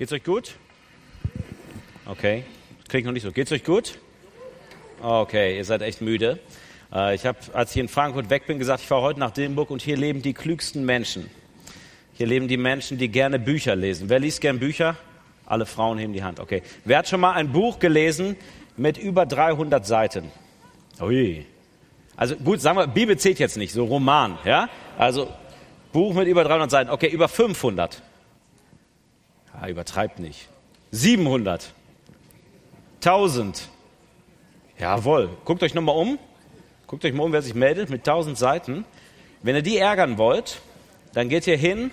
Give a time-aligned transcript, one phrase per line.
[0.00, 0.54] Geht's euch gut?
[2.06, 2.44] Okay.
[2.90, 3.32] Ich noch nicht so.
[3.32, 3.98] Geht's euch gut?
[5.02, 6.38] Okay, ihr seid echt müde.
[6.90, 9.68] Äh, ich habe, als ich in Frankfurt weg bin, gesagt, ich fahre heute nach Dillenburg
[9.68, 11.28] und hier leben die klügsten Menschen.
[12.14, 14.08] Hier leben die Menschen, die gerne Bücher lesen.
[14.08, 14.96] Wer liest gern Bücher?
[15.44, 16.40] Alle Frauen heben die Hand.
[16.40, 16.62] Okay.
[16.86, 18.36] Wer hat schon mal ein Buch gelesen
[18.78, 20.32] mit über 300 Seiten?
[20.98, 21.44] Ui.
[22.16, 24.70] Also gut, sagen wir, Bibel zählt jetzt nicht, so Roman, ja?
[24.96, 25.28] Also
[25.92, 26.88] Buch mit über 300 Seiten.
[26.88, 28.02] Okay, über 500.
[29.60, 30.48] Ja, übertreibt nicht.
[30.90, 31.72] 700.
[32.96, 33.68] 1000.
[34.78, 35.30] Jawohl.
[35.44, 36.18] Guckt euch nochmal um.
[36.86, 38.84] Guckt euch mal um, wer sich meldet mit 1000 Seiten.
[39.42, 40.60] Wenn ihr die ärgern wollt,
[41.12, 41.90] dann geht ihr hin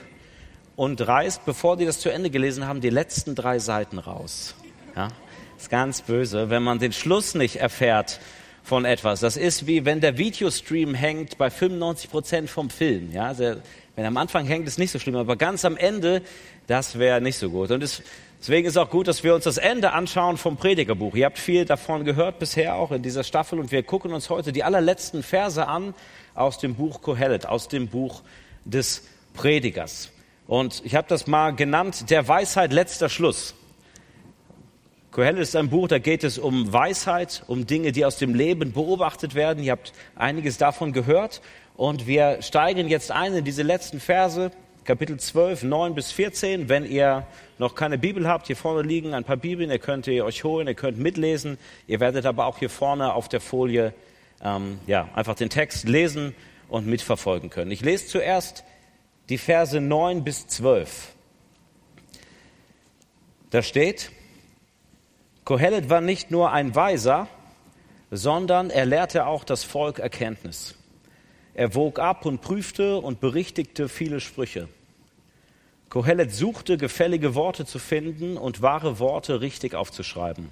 [0.75, 4.55] und reißt, bevor die das zu Ende gelesen haben, die letzten drei Seiten raus.
[4.95, 5.09] Ja?
[5.57, 8.19] ist ganz böse, wenn man den Schluss nicht erfährt
[8.63, 9.21] von etwas.
[9.21, 13.11] Das ist wie wenn der Videostream hängt bei 95 Prozent vom Film.
[13.11, 13.37] Ja?
[13.37, 13.61] Wenn
[13.95, 16.21] er am Anfang hängt, ist nicht so schlimm, aber ganz am Ende
[16.67, 17.71] das wäre nicht so gut.
[17.71, 18.03] Und es,
[18.39, 21.15] deswegen ist auch gut, dass wir uns das Ende anschauen vom Predigerbuch.
[21.15, 24.51] Ihr habt viel davon gehört bisher auch in dieser Staffel und wir gucken uns heute
[24.51, 25.93] die allerletzten Verse an
[26.35, 28.21] aus dem Buch Kohelet, aus dem Buch
[28.65, 30.11] des Predigers.
[30.45, 33.55] Und ich habe das mal genannt, der Weisheit letzter Schluss.
[35.11, 38.73] Kohelet ist ein Buch, da geht es um Weisheit, um Dinge, die aus dem Leben
[38.73, 39.63] beobachtet werden.
[39.63, 41.41] Ihr habt einiges davon gehört.
[41.75, 44.51] Und wir steigen jetzt ein in diese letzten Verse
[44.87, 46.69] Kapitel 12, 9 bis 14.
[46.69, 50.23] Wenn ihr noch keine Bibel habt, hier vorne liegen ein paar Bibeln, ihr könnt ihr
[50.23, 51.57] euch holen, ihr könnt mitlesen.
[51.87, 53.93] Ihr werdet aber auch hier vorne auf der Folie
[54.41, 56.33] ähm, ja, einfach den Text lesen
[56.69, 57.69] und mitverfolgen können.
[57.71, 58.63] Ich lese zuerst
[59.27, 61.13] die Verse 9 bis 12.
[63.49, 64.09] Da steht,
[65.43, 67.27] Kohelet war nicht nur ein Weiser,
[68.09, 70.75] sondern er lehrte auch das Volk Erkenntnis.
[71.55, 74.69] Er wog ab und prüfte und berichtigte viele Sprüche.
[75.89, 80.49] Kohelet suchte, gefällige Worte zu finden und wahre Worte richtig aufzuschreiben.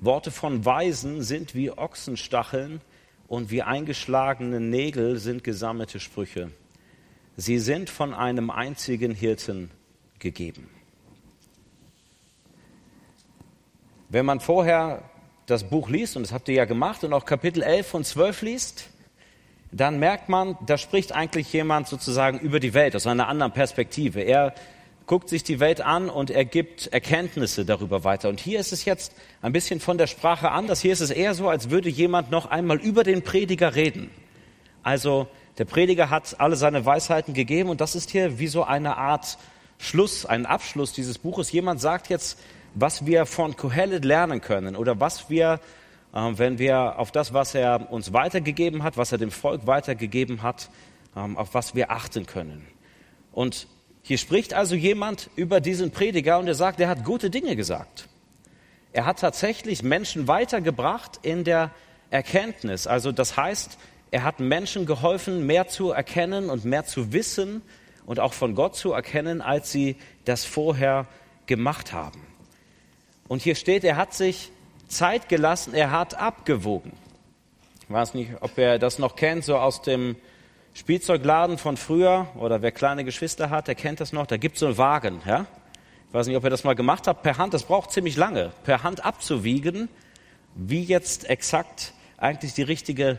[0.00, 2.80] Worte von Weisen sind wie Ochsenstacheln
[3.28, 6.50] und wie eingeschlagene Nägel sind gesammelte Sprüche.
[7.36, 9.70] Sie sind von einem einzigen Hirten
[10.18, 10.68] gegeben.
[14.08, 15.02] Wenn man vorher
[15.46, 18.42] das Buch liest, und das habt ihr ja gemacht, und auch Kapitel 11 und 12
[18.42, 18.90] liest,
[19.76, 24.20] dann merkt man, da spricht eigentlich jemand sozusagen über die Welt aus einer anderen Perspektive.
[24.20, 24.54] Er
[25.06, 28.28] guckt sich die Welt an und er gibt Erkenntnisse darüber weiter.
[28.28, 30.80] Und hier ist es jetzt ein bisschen von der Sprache anders.
[30.80, 34.10] Hier ist es eher so, als würde jemand noch einmal über den Prediger reden.
[34.84, 35.26] Also
[35.58, 39.38] der Prediger hat alle seine Weisheiten gegeben und das ist hier wie so eine Art
[39.78, 41.50] Schluss, ein Abschluss dieses Buches.
[41.50, 42.38] Jemand sagt jetzt,
[42.74, 45.60] was wir von Kohelet lernen können oder was wir
[46.14, 50.70] wenn wir auf das, was er uns weitergegeben hat, was er dem Volk weitergegeben hat,
[51.16, 52.66] ähm, auf was wir achten können.
[53.32, 53.66] Und
[54.02, 58.08] hier spricht also jemand über diesen Prediger und er sagt, er hat gute Dinge gesagt.
[58.92, 61.72] Er hat tatsächlich Menschen weitergebracht in der
[62.10, 62.86] Erkenntnis.
[62.86, 63.76] Also das heißt,
[64.12, 67.62] er hat Menschen geholfen, mehr zu erkennen und mehr zu wissen
[68.06, 71.06] und auch von Gott zu erkennen, als sie das vorher
[71.46, 72.24] gemacht haben.
[73.26, 74.52] Und hier steht, er hat sich
[74.88, 76.92] Zeit gelassen, er hat abgewogen.
[77.82, 80.16] Ich weiß nicht, ob er das noch kennt, so aus dem
[80.72, 84.60] Spielzeugladen von früher oder wer kleine Geschwister hat, der kennt das noch, da gibt es
[84.60, 85.20] so einen Wagen.
[85.26, 85.46] Ja?
[86.08, 88.52] Ich weiß nicht, ob ihr das mal gemacht habt, per Hand, das braucht ziemlich lange,
[88.64, 89.88] per Hand abzuwiegen,
[90.54, 93.18] wie jetzt exakt eigentlich die richtige,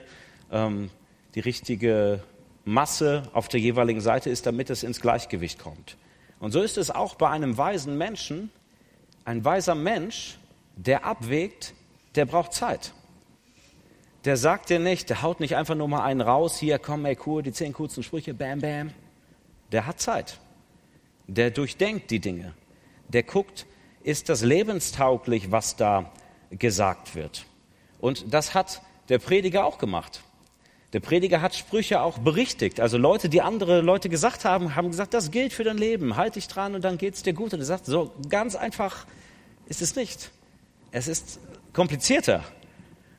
[0.52, 0.90] ähm,
[1.36, 2.24] die richtige
[2.66, 5.98] Masse auf der jeweiligen Seite ist, damit es ins Gleichgewicht kommt.
[6.40, 8.52] Und so ist es auch bei einem weisen Menschen.
[9.24, 10.38] Ein weiser Mensch
[10.76, 11.74] der abwägt,
[12.16, 12.94] der braucht Zeit.
[14.26, 17.18] Der sagt dir nicht, der haut nicht einfach nur mal einen raus, hier, komm, ey,
[17.26, 18.92] cool, die zehn coolsten Sprüche, bam, bam.
[19.72, 20.40] Der hat Zeit.
[21.28, 22.54] Der durchdenkt die Dinge.
[23.10, 23.66] Der guckt,
[24.04, 26.12] ist das lebenstauglich, was da
[26.52, 27.46] gesagt wird.
[28.00, 30.22] Und das hat der Prediger auch gemacht.
[30.94, 32.80] Der Prediger hat Sprüche auch berichtigt.
[32.80, 36.36] Also Leute, die andere Leute gesagt haben, haben gesagt, das gilt für dein Leben, halt
[36.36, 37.54] dich dran und dann geht's dir gut.
[37.54, 39.06] Und er sagt, so ganz einfach
[39.68, 40.32] ist es nicht.
[40.96, 41.42] Es ist
[41.74, 42.42] komplizierter.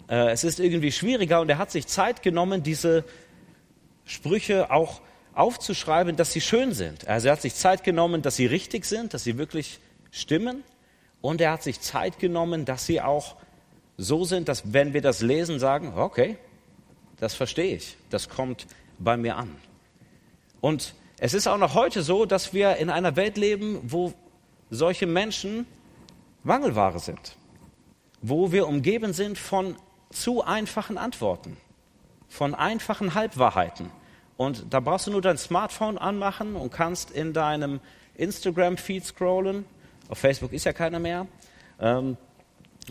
[0.08, 3.04] Äh, es ist irgendwie schwieriger und er hat sich Zeit genommen, diese
[4.06, 5.02] Sprüche auch
[5.34, 7.06] aufzuschreiben, dass sie schön sind.
[7.06, 9.78] Also er hat sich Zeit genommen, dass sie richtig sind, dass sie wirklich
[10.10, 10.64] stimmen.
[11.20, 13.36] Und er hat sich Zeit genommen, dass sie auch
[13.98, 16.38] so sind, dass wenn wir das lesen, sagen, okay,
[17.18, 18.66] das verstehe ich, das kommt
[18.98, 19.54] bei mir an.
[20.62, 24.14] Und es ist auch noch heute so, dass wir in einer Welt leben, wo
[24.70, 25.66] solche Menschen
[26.42, 27.36] Mangelware sind
[28.22, 29.76] wo wir umgeben sind von
[30.10, 31.56] zu einfachen Antworten,
[32.28, 33.90] von einfachen Halbwahrheiten.
[34.36, 37.80] Und da brauchst du nur dein Smartphone anmachen und kannst in deinem
[38.16, 39.64] Instagram-Feed scrollen
[40.08, 41.26] Auf Facebook ist ja keiner mehr.
[41.80, 42.16] Ähm,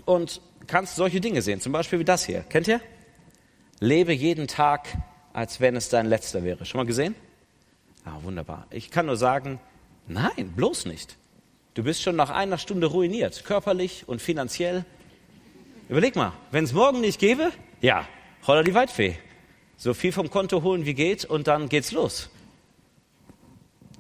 [0.06, 2.42] und kannst solche Dinge sehen, zum Beispiel wie das hier.
[2.42, 2.82] Kennt ihr?
[3.80, 4.88] Lebe jeden Tag,
[5.34, 6.66] als wenn es dein letzter wäre.
[6.66, 7.16] Schon mal gesehen?
[8.04, 8.68] Ah, wunderbar.
[8.70, 9.60] Ich kann nur sagen,
[10.08, 11.18] nein, bloß nicht.
[11.74, 14.86] Du bist schon nach einer Stunde ruiniert, körperlich und finanziell.
[15.88, 18.08] Überleg mal, wenn es morgen nicht gäbe, ja,
[18.48, 19.18] holla die Weitfee.
[19.78, 22.30] So viel vom Konto holen wie geht und dann geht's los.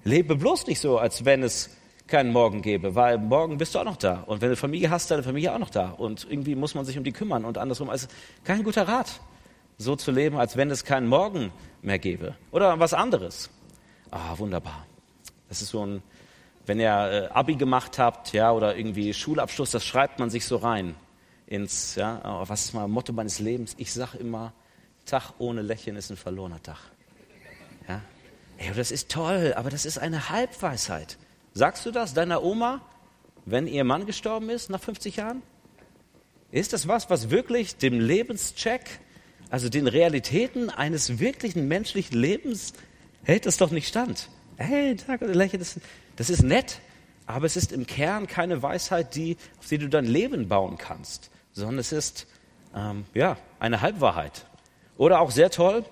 [0.03, 1.77] Lebe bloß nicht so, als wenn es
[2.07, 4.23] keinen Morgen gäbe, weil morgen bist du auch noch da.
[4.25, 5.89] Und wenn du Familie hast, deine Familie auch noch da.
[5.89, 7.89] Und irgendwie muss man sich um die kümmern und andersrum.
[7.89, 8.07] Also
[8.43, 9.19] kein guter Rat,
[9.77, 12.35] so zu leben, als wenn es keinen Morgen mehr gäbe.
[12.51, 13.49] Oder was anderes.
[14.09, 14.85] Ah, wunderbar.
[15.49, 16.01] Das ist so ein
[16.67, 20.57] wenn ihr äh, Abi gemacht habt, ja, oder irgendwie Schulabschluss, das schreibt man sich so
[20.57, 20.95] rein
[21.47, 23.75] ins, ja, was ist mein Motto meines Lebens?
[23.77, 24.53] Ich sage immer,
[25.05, 26.79] Tag ohne Lächeln ist ein verlorener Tag.
[27.87, 28.01] Ja?
[28.57, 31.17] Ey, das ist toll, aber das ist eine Halbweisheit.
[31.53, 32.81] Sagst du das deiner Oma,
[33.45, 35.41] wenn ihr Mann gestorben ist nach 50 Jahren?
[36.51, 38.99] Ist das was, was wirklich dem Lebenscheck,
[39.49, 42.73] also den Realitäten eines wirklichen menschlichen Lebens,
[43.23, 44.29] hält das doch nicht stand?
[44.57, 45.79] Hey, Tag ohne Lächeln ist
[46.15, 46.79] das ist nett,
[47.25, 51.29] aber es ist im Kern keine Weisheit, die, auf die du dein Leben bauen kannst,
[51.55, 52.27] sondern es ist
[52.75, 54.45] ähm, ja, eine Halbwahrheit.
[54.97, 55.83] Oder auch sehr toll,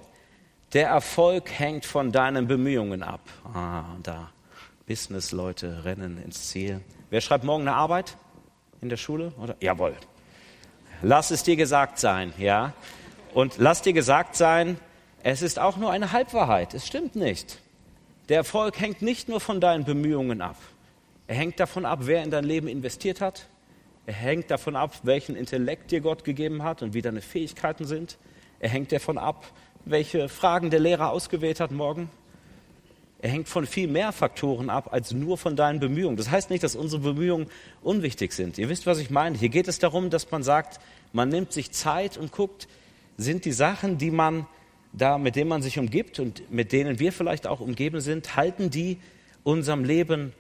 [0.73, 3.21] der Erfolg hängt von deinen Bemühungen ab.
[3.53, 4.29] Ah, da.
[4.85, 6.81] Business-Leute rennen ins Ziel.
[7.09, 8.17] Wer schreibt morgen eine Arbeit
[8.81, 9.31] in der Schule?
[9.41, 9.55] Oder?
[9.61, 9.95] Jawohl.
[11.01, 12.73] Lass es dir gesagt sein, ja.
[13.33, 14.77] Und lass dir gesagt sein,
[15.21, 16.73] es ist auch nur eine Halbwahrheit.
[16.73, 17.59] Es stimmt nicht.
[18.29, 20.57] Der Erfolg hängt nicht nur von deinen Bemühungen ab.
[21.27, 23.47] Er hängt davon ab, wer in dein Leben investiert hat.
[24.05, 28.17] Er hängt davon ab, welchen Intellekt dir Gott gegeben hat und wie deine Fähigkeiten sind.
[28.59, 29.45] Er hängt davon ab,
[29.85, 32.09] welche Fragen der Lehrer ausgewählt hat morgen.
[33.21, 36.17] Er hängt von viel mehr Faktoren ab als nur von deinen Bemühungen.
[36.17, 37.47] Das heißt nicht, dass unsere Bemühungen
[37.81, 38.57] unwichtig sind.
[38.57, 39.37] Ihr wisst, was ich meine.
[39.37, 40.81] Hier geht es darum, dass man sagt,
[41.13, 42.67] man nimmt sich Zeit und guckt,
[43.15, 44.45] sind die Sachen, die man
[44.91, 48.69] da, mit denen man sich umgibt und mit denen wir vielleicht auch umgeben sind, halten
[48.69, 48.97] die
[49.43, 50.33] unserem Leben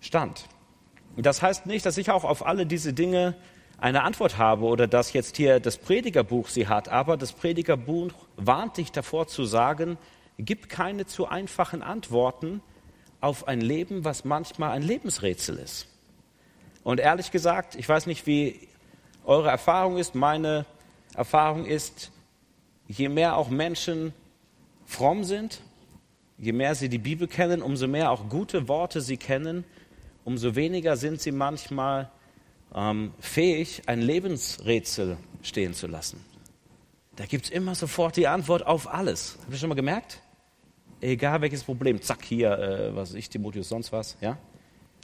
[0.00, 0.46] stand.
[1.16, 3.34] Das heißt nicht, dass ich auch auf alle diese Dinge
[3.78, 8.76] eine Antwort habe oder dass jetzt hier das Predigerbuch sie hat, aber das Predigerbuch warnt
[8.76, 9.98] dich davor zu sagen,
[10.38, 12.62] gib keine zu einfachen Antworten
[13.20, 15.88] auf ein Leben, was manchmal ein Lebensrätsel ist.
[16.84, 18.68] Und ehrlich gesagt, ich weiß nicht, wie
[19.24, 20.66] eure Erfahrung ist, meine
[21.14, 22.12] Erfahrung ist,
[22.86, 24.12] je mehr auch Menschen
[24.84, 25.60] fromm sind,
[26.38, 29.64] je mehr sie die Bibel kennen, umso mehr auch gute Worte sie kennen,
[30.26, 32.10] umso weniger sind sie manchmal
[32.74, 36.22] ähm, fähig, ein Lebensrätsel stehen zu lassen.
[37.14, 39.38] Da gibt es immer sofort die Antwort auf alles.
[39.40, 40.20] Habt ihr schon mal gemerkt?
[41.00, 44.36] Egal welches Problem, zack, hier, äh, was ich, Timotheus, sonst was, ja?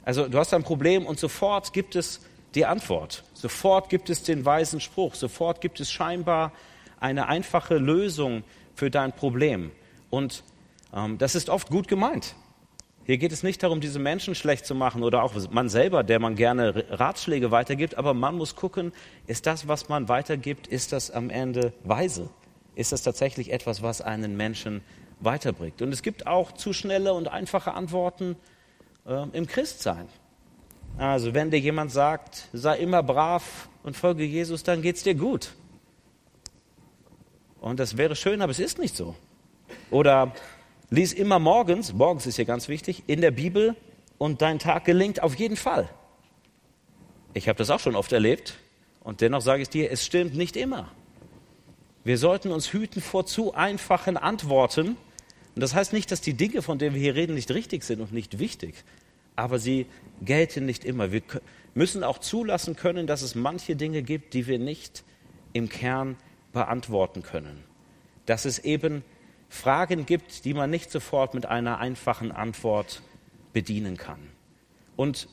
[0.03, 2.19] Also du hast ein Problem und sofort gibt es
[2.53, 3.23] die Antwort.
[3.33, 5.15] Sofort gibt es den weisen Spruch.
[5.15, 6.51] Sofort gibt es scheinbar
[6.99, 8.43] eine einfache Lösung
[8.75, 9.71] für dein Problem.
[10.09, 10.43] Und
[10.93, 12.35] ähm, das ist oft gut gemeint.
[13.05, 16.19] Hier geht es nicht darum, diese Menschen schlecht zu machen oder auch man selber, der
[16.19, 18.93] man gerne Ratschläge weitergibt, aber man muss gucken,
[19.27, 22.29] ist das, was man weitergibt, ist das am Ende weise?
[22.75, 24.81] Ist das tatsächlich etwas, was einen Menschen
[25.19, 25.81] weiterbringt?
[25.81, 28.37] Und es gibt auch zu schnelle und einfache Antworten
[29.05, 30.07] äh, im Christsein.
[30.97, 35.15] Also wenn dir jemand sagt, sei immer brav und folge Jesus, dann geht es dir
[35.15, 35.53] gut.
[37.59, 39.15] Und das wäre schön, aber es ist nicht so.
[39.89, 40.33] Oder
[40.93, 43.75] lies immer morgens, morgens ist hier ganz wichtig, in der Bibel
[44.19, 45.89] und dein Tag gelingt auf jeden Fall.
[47.33, 48.59] Ich habe das auch schon oft erlebt
[49.03, 50.91] und dennoch sage ich dir, es stimmt nicht immer.
[52.03, 54.89] Wir sollten uns hüten vor zu einfachen Antworten.
[55.55, 57.99] Und das heißt nicht, dass die Dinge, von denen wir hier reden, nicht richtig sind
[57.99, 58.75] und nicht wichtig.
[59.35, 59.87] Aber sie
[60.21, 61.11] gelten nicht immer.
[61.11, 61.23] Wir
[61.73, 65.03] müssen auch zulassen können, dass es manche Dinge gibt, die wir nicht
[65.53, 66.17] im Kern
[66.51, 67.63] beantworten können.
[68.27, 69.03] Dass es eben
[69.53, 73.01] Fragen gibt, die man nicht sofort mit einer einfachen Antwort
[73.53, 74.19] bedienen kann.
[74.95, 75.27] Und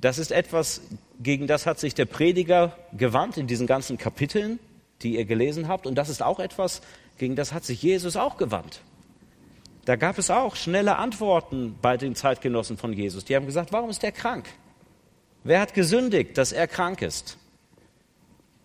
[0.00, 0.82] das ist etwas,
[1.20, 4.58] gegen das hat sich der Prediger gewandt in diesen ganzen Kapiteln,
[5.00, 5.86] die ihr gelesen habt.
[5.86, 6.82] Und das ist auch etwas,
[7.18, 8.82] gegen das hat sich Jesus auch gewandt.
[9.84, 13.24] Da gab es auch schnelle Antworten bei den Zeitgenossen von Jesus.
[13.24, 14.48] Die haben gesagt, warum ist er krank?
[15.44, 17.38] Wer hat gesündigt, dass er krank ist?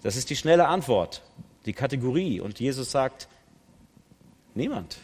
[0.03, 1.23] Das ist die schnelle Antwort
[1.65, 2.39] die Kategorie.
[2.39, 3.27] Und Jesus sagt,
[4.57, 4.97] niemand.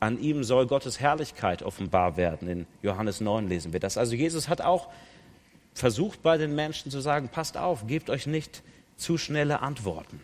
[0.00, 2.48] An ihm soll Gottes Herrlichkeit offenbar werden.
[2.48, 3.96] In Johannes 9 lesen wir das.
[3.96, 4.88] Also Jesus hat auch
[5.74, 8.62] versucht bei den Menschen zu sagen, passt auf, gebt euch nicht
[8.96, 10.20] zu schnelle Antworten.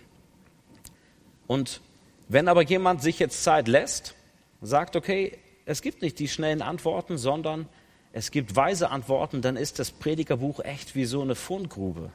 [1.46, 1.80] Und
[2.28, 4.14] wenn aber jemand sich jetzt Zeit lässt,
[4.60, 7.68] sagt, okay, es gibt nicht die schnellen Antworten, sondern
[8.12, 12.10] es gibt weise Antworten, dann ist das Predigerbuch echt wie so eine Fundgrube.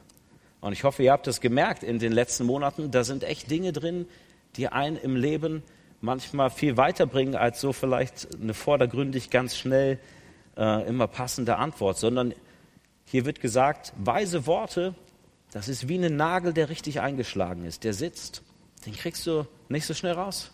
[0.60, 3.72] Und ich hoffe, ihr habt es gemerkt in den letzten Monaten, da sind echt Dinge
[3.72, 4.06] drin,
[4.56, 5.62] die einen im Leben
[6.00, 9.98] manchmal viel weiterbringen als so vielleicht eine vordergründig ganz schnell
[10.56, 12.34] äh, immer passende Antwort, sondern
[13.06, 14.94] hier wird gesagt, weise Worte,
[15.52, 18.42] das ist wie ein Nagel, der richtig eingeschlagen ist, der sitzt.
[18.86, 20.50] Den kriegst du nicht so schnell raus.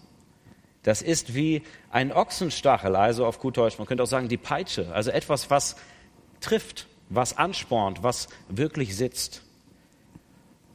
[0.83, 4.93] Das ist wie ein Ochsenstachel, also auf gut Deutsch, man könnte auch sagen die Peitsche,
[4.95, 5.77] also etwas, was
[6.41, 9.43] trifft, was anspornt, was wirklich sitzt.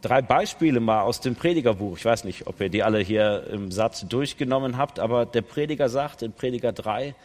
[0.06, 1.98] Drei Beispiele mal aus dem Predigerbuch.
[1.98, 5.90] Ich weiß nicht, ob ihr die alle hier im Satz durchgenommen habt, aber der Prediger
[5.90, 7.16] sagt in Prediger 3,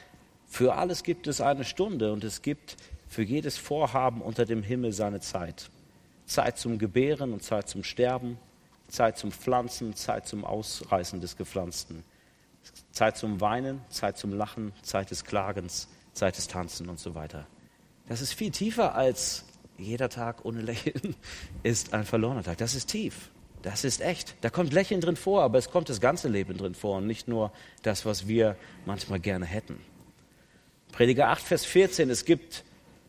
[0.48, 4.92] für alles gibt es eine Stunde und es gibt für jedes Vorhaben unter dem Himmel
[4.92, 5.68] seine Zeit.
[6.24, 8.38] Zeit zum Gebären und Zeit zum Sterben,
[8.88, 12.02] Zeit zum Pflanzen, Zeit zum Ausreißen des Gepflanzten,
[12.92, 17.46] Zeit zum Weinen, Zeit zum Lachen, Zeit des Klagens, Zeit des Tanzen und so weiter.
[18.08, 19.44] Das ist viel tiefer als
[19.80, 21.14] jeder Tag ohne Lächeln
[21.62, 22.58] ist ein verlorener Tag.
[22.58, 23.30] Das ist tief.
[23.62, 24.36] Das ist echt.
[24.40, 27.28] Da kommt Lächeln drin vor, aber es kommt das ganze Leben drin vor und nicht
[27.28, 28.56] nur das, was wir
[28.86, 29.78] manchmal gerne hätten.
[30.92, 32.08] Prediger 8, Vers 14.
[32.10, 32.64] Es gibt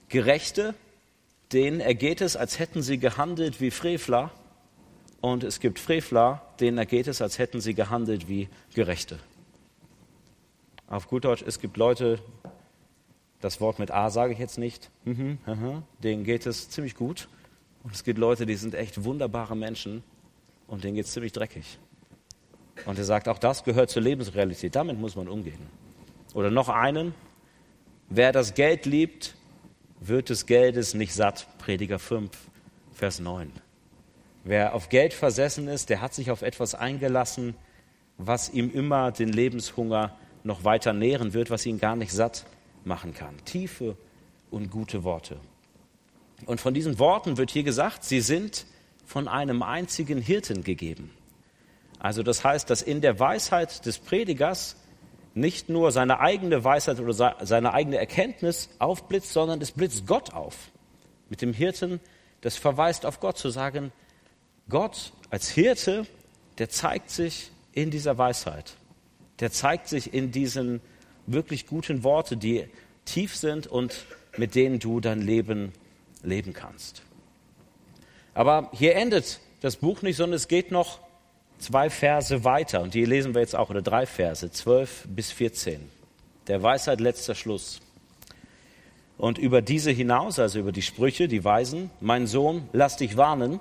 [0.09, 0.75] Gerechte,
[1.53, 4.31] denen ergeht es, als hätten sie gehandelt wie Frevler.
[5.21, 9.19] Und es gibt Frevler, denen ergeht es, als hätten sie gehandelt wie Gerechte.
[10.87, 12.19] Auf gut Deutsch, es gibt Leute,
[13.41, 15.39] das Wort mit A sage ich jetzt nicht, mhm,
[16.03, 17.27] denen geht es ziemlich gut.
[17.83, 20.03] Und es gibt Leute, die sind echt wunderbare Menschen
[20.67, 21.79] und denen geht es ziemlich dreckig.
[22.85, 25.59] Und er sagt, auch das gehört zur Lebensrealität, damit muss man umgehen.
[26.33, 27.13] Oder noch einen,
[28.09, 29.35] wer das Geld liebt,
[29.99, 31.47] wird des Geldes nicht satt.
[31.57, 32.31] Prediger 5,
[32.93, 33.51] Vers 9.
[34.43, 37.55] Wer auf Geld versessen ist, der hat sich auf etwas eingelassen,
[38.17, 42.45] was ihm immer den Lebenshunger noch weiter nähren wird, was ihn gar nicht satt
[42.85, 43.35] machen kann.
[43.45, 43.95] Tiefe
[44.49, 45.39] und gute Worte.
[46.45, 48.65] Und von diesen Worten wird hier gesagt, sie sind
[49.05, 51.11] von einem einzigen Hirten gegeben.
[51.99, 54.75] Also das heißt, dass in der Weisheit des Predigers
[55.33, 60.71] nicht nur seine eigene Weisheit oder seine eigene Erkenntnis aufblitzt, sondern es blitzt Gott auf.
[61.29, 61.99] Mit dem Hirten,
[62.41, 63.91] das verweist auf Gott, zu sagen,
[64.67, 66.05] Gott als Hirte,
[66.57, 68.73] der zeigt sich in dieser Weisheit.
[69.39, 70.81] Der zeigt sich in diesen
[71.27, 72.65] wirklich guten Worten, die
[73.05, 74.05] tief sind und
[74.37, 75.73] mit denen du dein Leben
[76.23, 77.03] leben kannst.
[78.33, 80.99] Aber hier endet das Buch nicht, sondern es geht noch
[81.59, 85.81] zwei Verse weiter und die lesen wir jetzt auch, oder drei Verse, 12 bis 14.
[86.47, 87.79] Der Weisheit letzter Schluss.
[89.17, 93.59] Und über diese hinaus, also über die Sprüche, die Weisen, mein Sohn, lass dich warnen,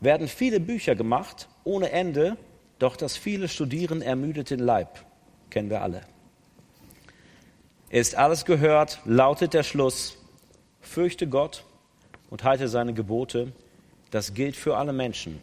[0.00, 2.36] werden viele Bücher gemacht, ohne Ende,
[2.80, 5.04] doch das viele Studieren ermüdet den Leib.
[5.50, 6.02] Kennen wir alle.
[7.94, 10.18] Ist alles gehört, lautet der Schluss,
[10.80, 11.64] fürchte Gott
[12.28, 13.52] und halte seine Gebote.
[14.10, 15.40] Das gilt für alle Menschen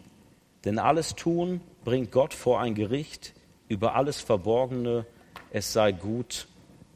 [0.66, 3.34] denn alles Tun bringt Gott vor ein Gericht
[3.68, 5.06] über alles Verborgene,
[5.52, 6.48] es sei gut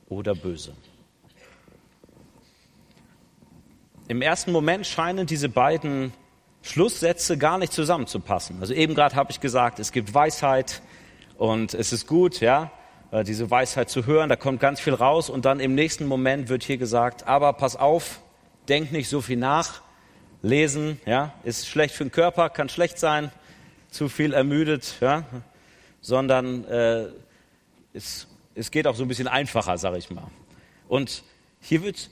[0.07, 0.73] oder böse.
[4.07, 6.13] Im ersten Moment scheinen diese beiden
[6.61, 8.57] Schlusssätze gar nicht zusammenzupassen.
[8.59, 10.81] Also eben gerade habe ich gesagt, es gibt Weisheit
[11.37, 12.71] und es ist gut, ja,
[13.23, 15.29] diese Weisheit zu hören, da kommt ganz viel raus.
[15.29, 18.19] Und dann im nächsten Moment wird hier gesagt, aber pass auf,
[18.67, 19.81] denk nicht so viel nach,
[20.41, 23.31] lesen, ja, ist schlecht für den Körper, kann schlecht sein,
[23.89, 25.23] zu viel ermüdet, ja,
[26.01, 27.07] sondern äh,
[27.93, 30.27] es, es geht auch so ein bisschen einfacher, sage ich mal.
[30.87, 31.23] Und
[31.59, 32.09] hier wird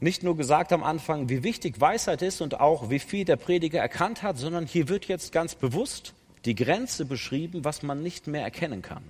[0.00, 3.80] nicht nur gesagt am Anfang, wie wichtig Weisheit ist und auch wie viel der Prediger
[3.80, 6.12] erkannt hat, sondern hier wird jetzt ganz bewusst
[6.44, 9.02] die Grenze beschrieben, was man nicht mehr erkennen kann.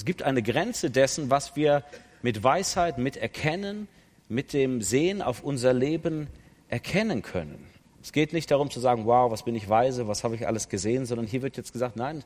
[0.00, 1.84] Es gibt eine Grenze dessen, was wir
[2.22, 3.86] mit Weisheit, mit Erkennen,
[4.30, 6.28] mit dem Sehen auf unser Leben
[6.68, 7.66] erkennen können.
[8.00, 10.70] Es geht nicht darum zu sagen, wow, was bin ich weise, was habe ich alles
[10.70, 12.24] gesehen, sondern hier wird jetzt gesagt, nein,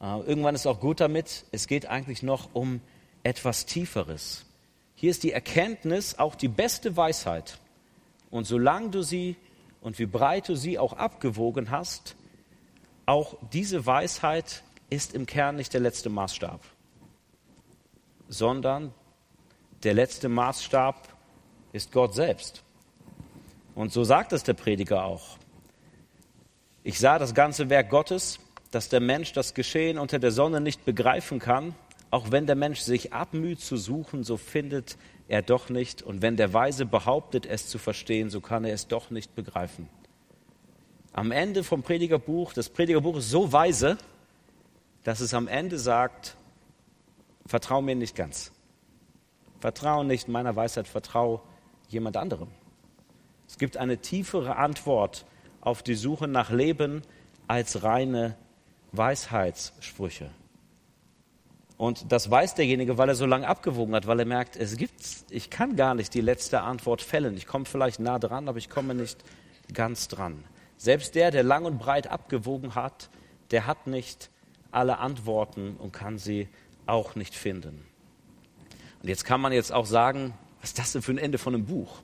[0.00, 1.44] äh, irgendwann ist auch gut damit.
[1.52, 2.80] Es geht eigentlich noch um
[3.22, 4.44] etwas Tieferes.
[4.96, 7.58] Hier ist die Erkenntnis auch die beste Weisheit.
[8.32, 9.36] Und solange du sie
[9.80, 12.16] und wie breit du sie auch abgewogen hast,
[13.06, 16.60] auch diese Weisheit ist im Kern nicht der letzte Maßstab,
[18.28, 18.92] sondern
[19.82, 21.08] der letzte Maßstab
[21.72, 22.62] ist Gott selbst.
[23.74, 25.38] Und so sagt es der Prediger auch.
[26.82, 28.38] Ich sah das ganze Werk Gottes,
[28.70, 31.74] dass der Mensch das Geschehen unter der Sonne nicht begreifen kann.
[32.10, 34.96] Auch wenn der Mensch sich abmüht zu suchen, so findet
[35.28, 36.02] er doch nicht.
[36.02, 39.88] Und wenn der Weise behauptet, es zu verstehen, so kann er es doch nicht begreifen.
[41.12, 43.98] Am Ende vom Predigerbuch, das Predigerbuch ist so weise,
[45.04, 46.36] dass es am Ende sagt,
[47.46, 48.52] vertrau mir nicht ganz.
[49.60, 51.40] vertraue nicht meiner Weisheit, vertraue
[51.88, 52.48] jemand anderem.
[53.48, 55.24] Es gibt eine tiefere Antwort
[55.62, 57.00] auf die Suche nach Leben
[57.46, 58.36] als reine
[58.92, 60.30] Weisheitssprüche.
[61.76, 65.24] Und das weiß derjenige, weil er so lange abgewogen hat, weil er merkt, es gibt's,
[65.30, 67.36] ich kann gar nicht die letzte Antwort fällen.
[67.36, 69.24] Ich komme vielleicht nah dran, aber ich komme nicht
[69.72, 70.44] ganz dran.
[70.76, 73.08] Selbst der, der lang und breit abgewogen hat,
[73.50, 74.30] der hat nicht
[74.70, 76.48] alle Antworten und kann sie
[76.86, 77.84] auch nicht finden.
[79.02, 81.54] Und jetzt kann man jetzt auch sagen, was ist das denn für ein Ende von
[81.54, 82.02] einem Buch?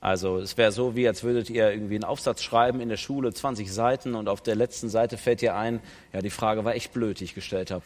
[0.00, 3.32] Also es wäre so, wie als würdet ihr irgendwie einen Aufsatz schreiben in der Schule,
[3.32, 5.80] 20 Seiten und auf der letzten Seite fällt dir ein,
[6.12, 7.84] ja, die Frage war echt blöd, die ich gestellt habe.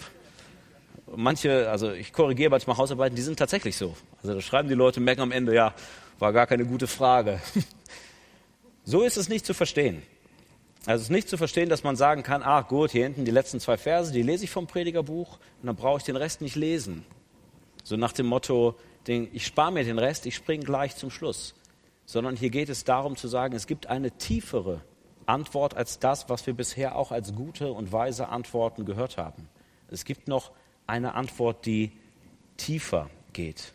[1.16, 3.97] Manche, also ich korrigiere manchmal Hausarbeiten, die sind tatsächlich so.
[4.23, 5.73] Also da schreiben die Leute, merken am Ende, ja,
[6.18, 7.40] war gar keine gute Frage.
[8.82, 10.02] So ist es nicht zu verstehen.
[10.87, 13.30] Also es ist nicht zu verstehen, dass man sagen kann, ah gut, hier hinten die
[13.30, 16.56] letzten zwei Verse, die lese ich vom Predigerbuch und dann brauche ich den Rest nicht
[16.56, 17.04] lesen.
[17.84, 21.54] So nach dem Motto, ich spare mir den Rest, ich springe gleich zum Schluss.
[22.06, 24.80] Sondern hier geht es darum zu sagen, es gibt eine tiefere
[25.26, 29.49] Antwort als das, was wir bisher auch als gute und weise Antworten gehört haben.
[29.90, 30.50] Es gibt noch
[30.87, 31.92] eine Antwort, die
[32.56, 33.72] tiefer geht.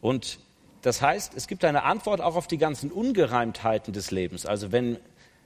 [0.00, 0.38] Und
[0.82, 4.44] das heißt, es gibt eine Antwort auch auf die ganzen Ungereimtheiten des Lebens.
[4.44, 4.98] Also wenn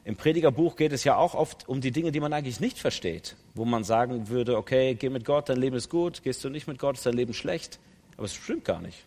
[0.05, 3.37] im Predigerbuch geht es ja auch oft um die Dinge, die man eigentlich nicht versteht,
[3.55, 6.69] wo man sagen würde, okay, geh mit Gott, dein Leben ist gut, gehst du nicht
[6.69, 7.79] mit Gott, ist dein Leben schlecht.
[8.17, 9.07] Aber es stimmt gar nicht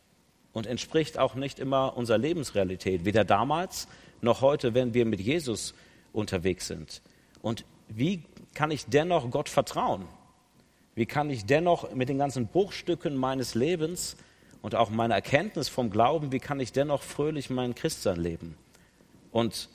[0.54, 3.88] und entspricht auch nicht immer unserer Lebensrealität, weder damals
[4.22, 5.76] noch heute, wenn wir mit Jesus
[6.14, 7.04] unterwegs sind.
[7.44, 8.24] Und wie
[8.56, 10.06] kann ich dennoch Gott vertrauen?
[10.96, 14.18] Wie kann ich dennoch mit den ganzen Bruchstücken meines Lebens
[14.64, 18.58] und auch meiner Erkenntnis vom Glauben, wie kann ich dennoch fröhlich mein Christsein leben?
[19.32, 19.70] Und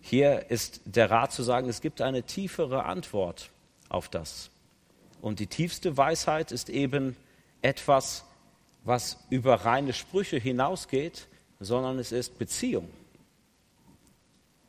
[0.00, 3.50] hier ist der Rat zu sagen, es gibt eine tiefere Antwort
[3.88, 4.50] auf das.
[5.20, 7.16] Und die tiefste Weisheit ist eben
[7.62, 8.24] etwas,
[8.84, 11.28] was über reine Sprüche hinausgeht,
[11.60, 12.88] sondern es ist Beziehung.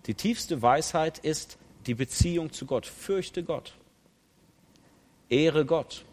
[0.08, 2.86] Die tiefste Weisheit ist die Beziehung zu Gott.
[2.86, 3.74] Fürchte Gott.
[5.30, 6.04] Ehre Gott.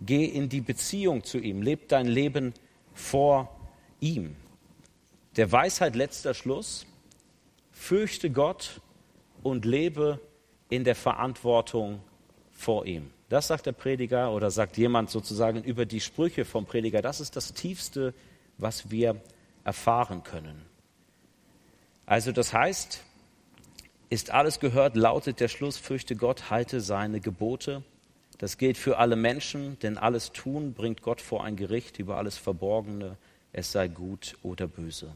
[0.00, 1.62] Geh in die Beziehung zu ihm.
[1.62, 2.54] Leb dein Leben
[2.94, 3.54] vor
[4.00, 4.34] ihm.
[5.36, 6.86] Der Weisheit letzter Schluss
[7.78, 8.80] fürchte Gott
[9.42, 10.20] und lebe
[10.68, 12.00] in der Verantwortung
[12.50, 13.10] vor ihm.
[13.28, 17.02] Das sagt der Prediger oder sagt jemand sozusagen über die Sprüche vom Prediger.
[17.02, 18.14] Das ist das Tiefste,
[18.58, 19.20] was wir
[19.64, 20.60] erfahren können.
[22.04, 23.04] Also das heißt,
[24.10, 27.84] ist alles gehört, lautet der Schluss, fürchte Gott, halte seine Gebote.
[28.38, 32.36] Das gilt für alle Menschen, denn alles Tun bringt Gott vor ein Gericht über alles
[32.38, 33.16] Verborgene,
[33.52, 35.12] es sei gut oder böse.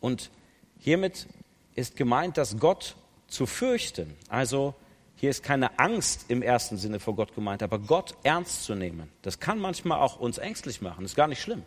[0.00, 0.30] Und
[0.78, 1.26] Hiermit
[1.74, 2.96] ist gemeint, dass Gott
[3.28, 4.74] zu fürchten, also
[5.16, 9.10] hier ist keine Angst im ersten Sinne vor Gott gemeint, aber Gott ernst zu nehmen.
[9.22, 11.62] Das kann manchmal auch uns ängstlich machen, ist gar nicht schlimm.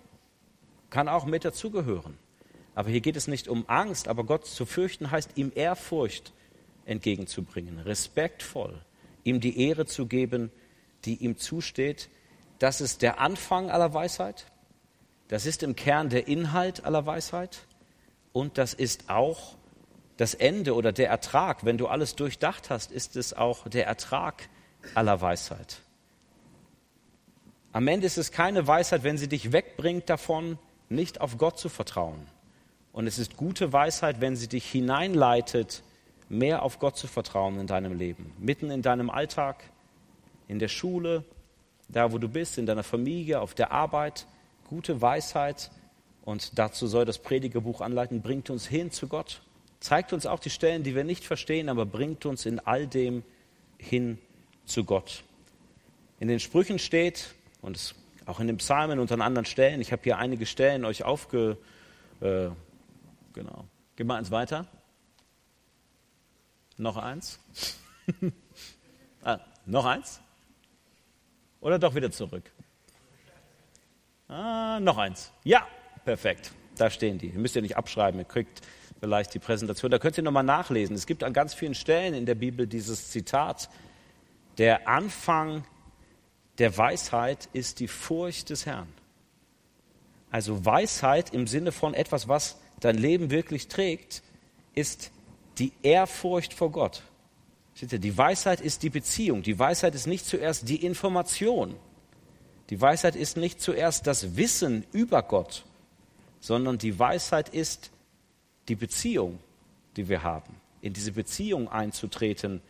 [0.92, 2.18] Kann auch mit dazugehören.
[2.76, 6.32] Aber hier geht es nicht um Angst, aber Gott zu fürchten heißt, ihm Ehrfurcht
[6.86, 8.80] entgegenzubringen, respektvoll,
[9.24, 10.52] ihm die Ehre zu geben,
[11.06, 12.10] die ihm zusteht.
[12.60, 14.46] Das ist der Anfang aller Weisheit.
[15.28, 17.66] Das ist im Kern der Inhalt aller Weisheit
[18.34, 19.56] und das ist auch
[20.18, 21.64] das Ende oder der Ertrag.
[21.66, 24.50] Wenn du alles durchdacht hast, ist es auch der Ertrag
[24.96, 25.82] aller Weisheit.
[27.72, 30.58] Am Ende ist es keine Weisheit, wenn sie dich wegbringt davon,
[30.90, 32.28] nicht auf Gott zu vertrauen.
[32.92, 35.84] Und es ist gute Weisheit, wenn sie dich hineinleitet,
[36.28, 38.34] mehr auf Gott zu vertrauen in deinem Leben.
[38.40, 39.64] Mitten in deinem Alltag,
[40.48, 41.24] in der Schule,
[41.88, 44.26] da wo du bist, in deiner Familie, auf der Arbeit.
[44.68, 45.72] Gute Weisheit
[46.30, 49.42] und dazu soll das Predigerbuch anleiten, bringt uns hin zu Gott.
[49.80, 53.24] Zeigt uns auch die Stellen, die wir nicht verstehen, aber bringt uns in all dem
[53.80, 54.20] hin
[54.64, 55.24] zu Gott.
[56.20, 57.96] In den Sprüchen steht, und
[58.28, 61.58] auch in den Psalmen und an anderen Stellen, ich habe hier einige Stellen euch aufge...
[62.22, 62.50] Äh,
[63.34, 63.66] genau.
[63.96, 64.68] Geh mal eins weiter.
[66.78, 67.40] Noch eins.
[69.24, 70.22] ah, noch eins?
[71.60, 72.52] Oder doch wieder zurück?
[74.28, 75.32] Ah, noch eins.
[75.44, 75.66] Ja,
[76.06, 77.28] Perfekt, da stehen die.
[77.28, 78.62] Ihr müsst ja nicht abschreiben, ihr kriegt
[79.00, 79.92] vielleicht die Präsentation.
[79.92, 80.96] Da könnt ihr nochmal nachlesen.
[80.96, 83.70] Es gibt an ganz vielen Stellen in der Bibel dieses Zitat,
[84.58, 85.64] der Anfang
[86.58, 88.90] der Weisheit ist die Furcht des Herrn.
[90.30, 94.22] Also Weisheit im Sinne von etwas, was dein Leben wirklich trägt,
[94.76, 95.12] ist
[95.58, 97.04] die Ehrfurcht vor Gott.
[97.82, 99.42] Die Weisheit ist die Beziehung.
[99.42, 101.76] Die Weisheit ist nicht zuerst die Information.
[102.70, 105.66] Die Weisheit ist nicht zuerst das Wissen über Gott,
[106.40, 107.92] sondern die Weisheit ist
[108.68, 109.40] die Beziehung,
[109.96, 112.62] die wir haben, in diese Beziehung einzutreten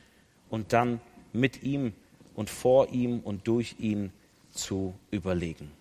[0.50, 1.02] und dann
[1.34, 1.94] mit ihm
[2.36, 4.12] und vor ihm und durch ihn
[4.52, 5.72] zu überlegen.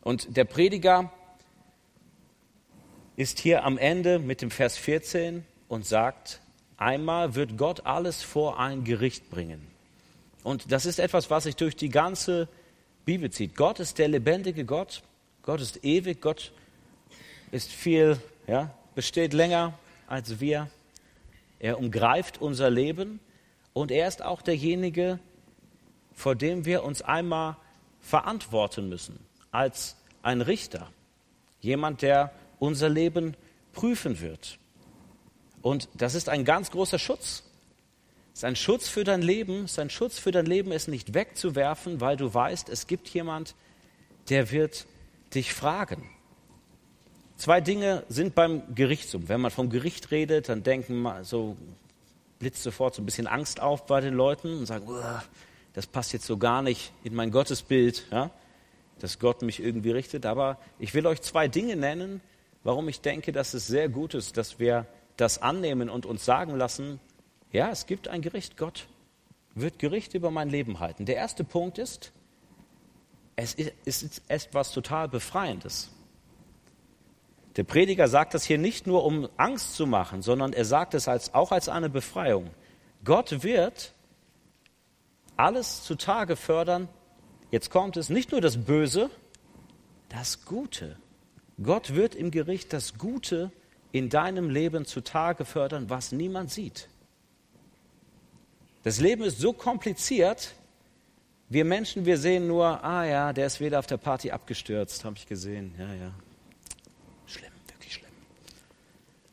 [0.00, 1.12] Und der Prediger
[3.16, 6.40] ist hier am Ende mit dem Vers 14 und sagt,
[6.76, 9.66] einmal wird Gott alles vor ein Gericht bringen.
[10.42, 12.48] Und das ist etwas, was sich durch die ganze
[13.04, 13.56] Bibel zieht.
[13.56, 15.02] Gott ist der lebendige Gott.
[15.42, 16.20] Gott ist ewig.
[16.20, 16.52] Gott
[17.50, 20.70] ist viel, ja, besteht länger als wir.
[21.58, 23.20] Er umgreift unser Leben
[23.72, 25.18] und er ist auch derjenige,
[26.14, 27.56] vor dem wir uns einmal
[28.00, 29.18] verantworten müssen,
[29.50, 30.88] als ein Richter.
[31.60, 33.36] Jemand, der unser Leben
[33.72, 34.58] prüfen wird.
[35.62, 37.44] Und das ist ein ganz großer Schutz.
[38.32, 40.88] Es ist ein Schutz für dein Leben, es ist ein Schutz für dein Leben, es
[40.88, 43.54] nicht wegzuwerfen, weil du weißt, es gibt jemand,
[44.28, 44.86] der wird
[45.34, 46.08] dich fragen.
[47.36, 49.28] Zwei Dinge sind beim Gerichtsum.
[49.28, 51.56] Wenn man vom Gericht redet, dann denken so
[52.38, 54.86] blitzt sofort so ein bisschen Angst auf bei den Leuten und sagen,
[55.74, 58.30] das passt jetzt so gar nicht in mein Gottesbild, ja,
[58.98, 60.26] dass Gott mich irgendwie richtet.
[60.26, 62.20] Aber ich will euch zwei Dinge nennen,
[62.64, 66.56] warum ich denke, dass es sehr gut ist, dass wir das annehmen und uns sagen
[66.56, 67.00] lassen,
[67.52, 68.56] ja, es gibt ein Gericht.
[68.56, 68.88] Gott
[69.54, 71.06] wird Gericht über mein Leben halten.
[71.06, 72.12] Der erste Punkt ist,
[73.36, 75.90] es ist etwas total Befreiendes.
[77.56, 81.06] Der Prediger sagt das hier nicht nur, um Angst zu machen, sondern er sagt es
[81.08, 82.50] als, auch als eine Befreiung.
[83.04, 83.92] Gott wird
[85.36, 86.88] alles zutage fördern.
[87.50, 89.10] Jetzt kommt es nicht nur das Böse,
[90.08, 90.96] das Gute.
[91.62, 93.50] Gott wird im Gericht das Gute
[93.92, 96.88] in deinem Leben zutage fördern, was niemand sieht.
[98.82, 100.54] Das Leben ist so kompliziert,
[101.52, 105.16] wir Menschen, wir sehen nur, ah ja, der ist wieder auf der Party abgestürzt, habe
[105.16, 105.74] ich gesehen.
[105.78, 106.14] Ja, ja.
[107.26, 108.10] Schlimm, wirklich schlimm.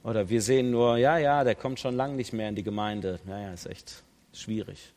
[0.03, 3.19] Oder wir sehen nur, ja, ja, der kommt schon lange nicht mehr in die Gemeinde.
[3.25, 4.03] Ja, ja, ist echt
[4.33, 4.93] schwierig.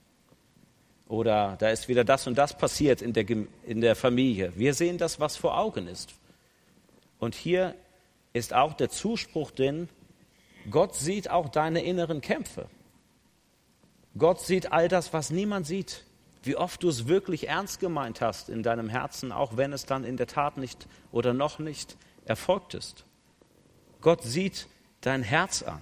[1.06, 3.26] Oder da ist wieder das und das passiert in der,
[3.66, 4.52] in der Familie.
[4.56, 6.11] Wir sehen das, was vor Augen ist.
[7.18, 7.74] Und hier
[8.32, 9.88] ist auch der Zuspruch drin,
[10.70, 12.68] Gott sieht auch deine inneren Kämpfe.
[14.16, 16.04] Gott sieht all das, was niemand sieht
[16.42, 20.05] wie oft du es wirklich ernst gemeint hast in deinem Herzen, auch wenn es dann
[20.05, 23.05] in der Tat nicht oder noch nicht erfolgt ist.
[24.00, 24.68] Gott sieht
[25.00, 25.81] dein Herz an.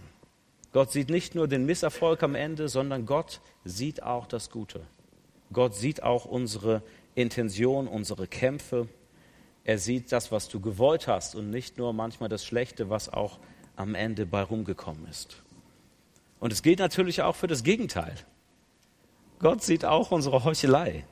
[0.72, 4.82] Gott sieht nicht nur den Misserfolg am Ende, sondern Gott sieht auch das Gute.
[5.52, 6.82] Gott sieht auch unsere
[7.14, 8.88] Intention, unsere Kämpfe.
[9.64, 13.38] Er sieht das, was du gewollt hast und nicht nur manchmal das Schlechte, was auch
[13.76, 15.42] am Ende bei rumgekommen ist.
[16.38, 18.14] Und es gilt natürlich auch für das Gegenteil.
[19.40, 21.04] Gott sieht auch unsere Heuchelei.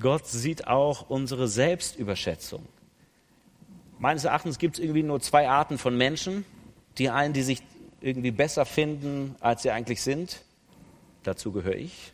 [0.00, 2.66] Gott sieht auch unsere Selbstüberschätzung.
[3.98, 6.44] Meines Erachtens gibt es irgendwie nur zwei Arten von Menschen.
[6.98, 7.62] Die einen, die sich
[8.00, 10.42] irgendwie besser finden, als sie eigentlich sind.
[11.22, 12.12] Dazu gehöre ich.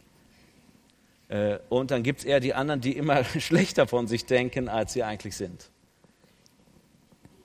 [1.28, 4.92] Äh, und dann gibt es eher die anderen, die immer schlechter von sich denken, als
[4.92, 5.70] sie eigentlich sind.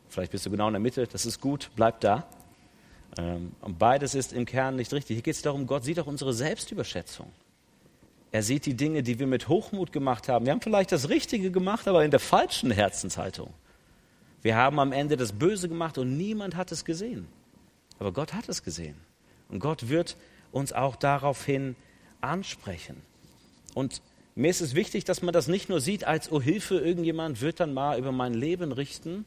[0.09, 2.27] Vielleicht bist du genau in der Mitte, das ist gut, bleib da.
[3.19, 5.15] Ähm, und beides ist im Kern nicht richtig.
[5.15, 7.31] Hier geht es darum, Gott sieht auch unsere Selbstüberschätzung.
[8.37, 10.45] Er sieht die Dinge, die wir mit Hochmut gemacht haben.
[10.45, 13.51] Wir haben vielleicht das Richtige gemacht, aber in der falschen Herzenshaltung.
[14.43, 17.27] Wir haben am Ende das Böse gemacht und niemand hat es gesehen.
[17.97, 18.93] Aber Gott hat es gesehen.
[19.49, 20.17] Und Gott wird
[20.51, 21.75] uns auch daraufhin
[22.21, 23.01] ansprechen.
[23.73, 24.03] Und
[24.35, 27.59] mir ist es wichtig, dass man das nicht nur sieht als, oh Hilfe, irgendjemand wird
[27.59, 29.25] dann mal über mein Leben richten,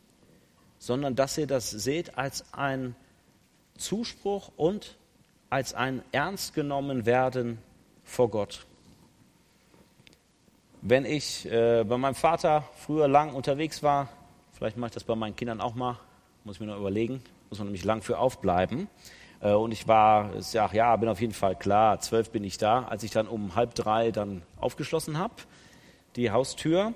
[0.78, 2.94] sondern dass ihr das seht als ein
[3.76, 4.98] Zuspruch und
[5.48, 7.58] als ein ernst genommen werden
[8.04, 8.68] vor Gott
[10.82, 14.08] wenn ich äh, bei meinem Vater früher lang unterwegs war,
[14.52, 15.98] vielleicht mache ich das bei meinen Kindern auch mal,
[16.44, 18.88] muss ich mir noch überlegen, muss man nämlich lang für aufbleiben.
[19.40, 22.84] Äh, und ich war, sag, ja, bin auf jeden Fall klar, zwölf bin ich da.
[22.84, 25.34] Als ich dann um halb drei dann aufgeschlossen habe,
[26.16, 26.94] die Haustür,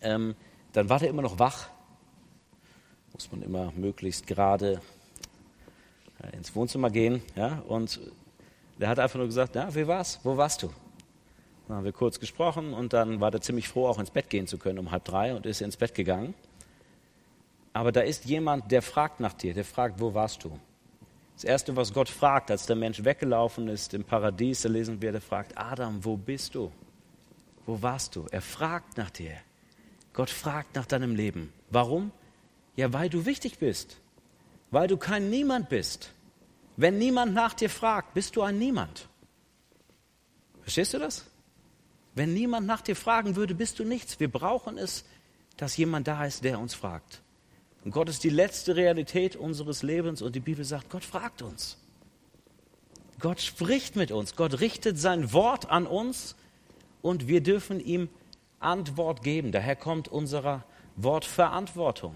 [0.00, 0.34] ähm,
[0.72, 1.68] dann war der immer noch wach.
[3.12, 4.80] Muss man immer möglichst gerade
[6.22, 7.22] äh, ins Wohnzimmer gehen.
[7.36, 7.62] Ja?
[7.68, 8.00] Und
[8.78, 10.20] der hat einfach nur gesagt, ja, wie war's?
[10.22, 10.70] Wo warst du?
[11.66, 14.46] Dann haben wir kurz gesprochen und dann war er ziemlich froh, auch ins Bett gehen
[14.46, 16.34] zu können um halb drei und ist ins Bett gegangen.
[17.72, 20.58] Aber da ist jemand, der fragt nach dir, der fragt, wo warst du?
[21.34, 25.10] Das Erste, was Gott fragt, als der Mensch weggelaufen ist im Paradies, da lesen wir,
[25.10, 26.70] der fragt, Adam, wo bist du?
[27.66, 28.26] Wo warst du?
[28.30, 29.32] Er fragt nach dir.
[30.12, 31.52] Gott fragt nach deinem Leben.
[31.70, 32.12] Warum?
[32.76, 33.96] Ja, weil du wichtig bist.
[34.70, 36.12] Weil du kein Niemand bist.
[36.76, 39.08] Wenn niemand nach dir fragt, bist du ein Niemand.
[40.62, 41.24] Verstehst du das?
[42.14, 44.20] Wenn niemand nach dir fragen würde, bist du nichts.
[44.20, 45.04] Wir brauchen es,
[45.56, 47.22] dass jemand da ist, der uns fragt.
[47.84, 51.76] Und Gott ist die letzte Realität unseres Lebens und die Bibel sagt, Gott fragt uns.
[53.20, 54.36] Gott spricht mit uns.
[54.36, 56.34] Gott richtet sein Wort an uns
[57.02, 58.08] und wir dürfen ihm
[58.58, 59.52] Antwort geben.
[59.52, 60.64] Daher kommt unser
[60.96, 62.14] Wort Verantwortung.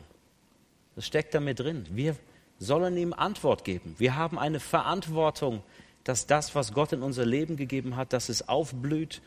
[0.94, 1.86] Das steckt damit drin.
[1.90, 2.16] Wir
[2.58, 3.94] sollen ihm Antwort geben.
[3.98, 5.62] Wir haben eine Verantwortung,
[6.04, 9.20] dass das, was Gott in unser Leben gegeben hat, dass es aufblüht,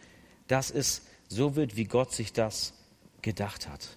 [0.51, 2.73] dass es so wird, wie Gott sich das
[3.21, 3.95] gedacht hat.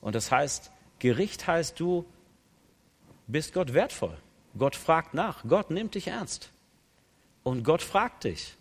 [0.00, 2.06] Und das heißt, Gericht heißt, du
[3.26, 4.16] bist Gott wertvoll.
[4.56, 5.44] Gott fragt nach.
[5.46, 6.50] Gott nimmt dich ernst.
[7.42, 8.56] Und Gott fragt dich.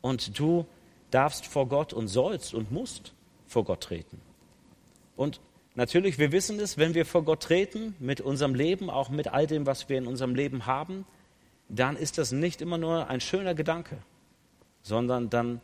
[0.00, 0.66] Und du
[1.10, 3.12] darfst vor Gott und sollst und musst
[3.46, 4.20] vor Gott treten.
[5.16, 5.40] Und
[5.74, 9.46] natürlich, wir wissen es, wenn wir vor Gott treten, mit unserem Leben, auch mit all
[9.46, 11.04] dem, was wir in unserem Leben haben,
[11.68, 13.98] dann ist das nicht immer nur ein schöner Gedanke,
[14.82, 15.60] sondern dann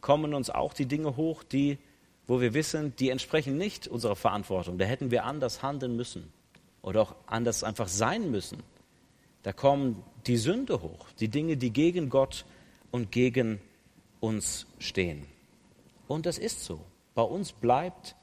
[0.00, 1.78] kommen uns auch die Dinge hoch, die,
[2.26, 4.78] wo wir wissen, die entsprechen nicht unserer Verantwortung.
[4.78, 6.32] Da hätten wir anders handeln müssen
[6.82, 8.62] oder auch anders einfach sein müssen.
[9.42, 12.44] Da kommen die Sünde hoch, die Dinge, die gegen Gott
[12.90, 13.60] und gegen
[14.20, 15.26] uns stehen.
[16.06, 16.80] Und das ist so.
[17.14, 18.16] Bei uns bleibt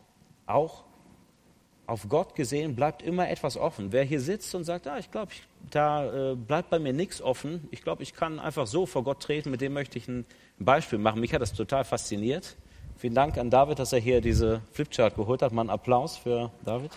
[0.46, 0.84] auch
[1.88, 3.92] auf Gott gesehen, bleibt immer etwas offen.
[3.92, 5.32] Wer hier sitzt und sagt, ah, ich glaube,
[5.72, 9.22] da äh, bleibt bei mir nichts offen, ich glaube, ich kann einfach so vor Gott
[9.22, 10.26] treten, mit dem möchte ich ein
[10.60, 11.20] Beispiel machen.
[11.22, 12.56] Mich hat das total fasziniert.
[12.98, 15.52] Vielen Dank an David, dass er hier diese Flipchart geholt hat.
[15.52, 16.92] Mal einen Applaus für David.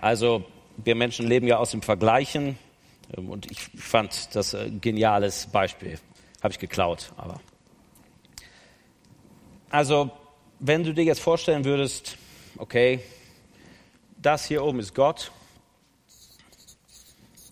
[0.00, 0.44] Also
[0.76, 2.58] wir Menschen leben ja aus dem Vergleichen
[3.16, 5.98] ähm, und ich fand das ein geniales Beispiel.
[6.42, 7.40] Habe ich geklaut, aber.
[9.70, 10.10] Also,
[10.60, 12.16] wenn du dir jetzt vorstellen würdest,
[12.58, 13.00] okay,
[14.20, 15.30] das hier oben ist Gott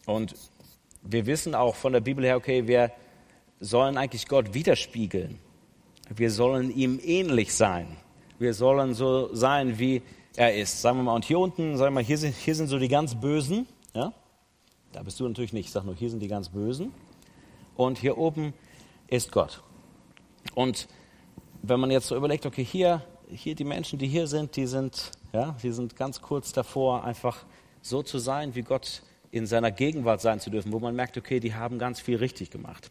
[0.07, 0.35] und
[1.03, 2.91] wir wissen auch von der Bibel her, okay, wir
[3.61, 5.39] sollen eigentlich Gott widerspiegeln.
[6.15, 7.97] Wir sollen ihm ähnlich sein.
[8.39, 10.03] Wir sollen so sein, wie
[10.37, 10.83] er ist.
[10.83, 12.89] Sagen wir mal, und hier unten, sagen wir mal, hier sind, hier sind so die
[12.89, 13.67] ganz Bösen.
[13.95, 14.13] Ja?
[14.93, 15.67] Da bist du natürlich nicht.
[15.67, 16.93] Ich sage nur, hier sind die ganz Bösen.
[17.77, 18.53] Und hier oben
[19.09, 19.63] ist Gott.
[20.55, 20.89] Und
[21.63, 23.03] wenn man jetzt so überlegt, okay, hier,
[23.35, 27.45] hier die Menschen, die hier sind, die sind, ja, die sind ganz kurz davor, einfach
[27.83, 31.41] so zu sein, wie Gott in seiner Gegenwart sein zu dürfen, wo man merkt, okay,
[31.41, 32.91] die haben ganz viel richtig gemacht.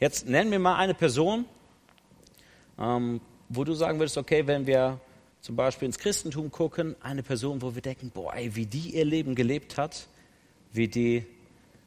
[0.00, 1.44] Jetzt nennen wir mal eine Person,
[2.78, 5.00] ähm, wo du sagen würdest, okay, wenn wir
[5.40, 9.04] zum Beispiel ins Christentum gucken, eine Person, wo wir denken, boah, ey, wie die ihr
[9.04, 10.08] Leben gelebt hat,
[10.72, 11.24] wie die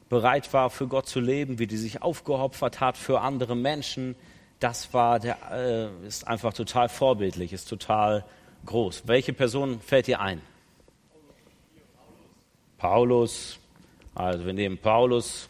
[0.08, 4.16] bereit war, für Gott zu leben, wie die sich aufgeopfert hat für andere Menschen,
[4.62, 8.24] das war der, äh, ist einfach total vorbildlich, ist total
[8.64, 9.02] groß.
[9.06, 10.40] Welche Person fällt dir ein?
[12.78, 13.58] Paulus.
[14.14, 15.48] Also wir nehmen Paulus.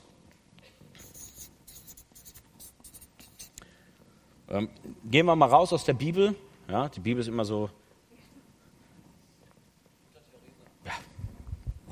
[4.48, 4.68] Ähm,
[5.05, 6.35] gehen wir mal raus aus der Bibel.
[6.68, 7.70] Ja, die Bibel ist immer so